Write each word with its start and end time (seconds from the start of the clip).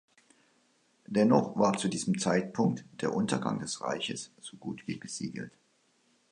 Dennoch 1.05 1.55
war 1.57 1.77
zu 1.77 1.87
diesem 1.87 2.17
Zeitpunkt 2.17 2.85
der 3.03 3.13
Untergang 3.13 3.59
des 3.59 3.81
Reiches 3.81 4.31
so 4.41 4.57
gut 4.57 4.87
wie 4.87 4.95
besiegelt. 4.95 5.51